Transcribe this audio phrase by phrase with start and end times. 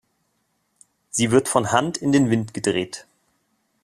[1.11, 3.05] Sie wird von Hand in den Wind gedreht.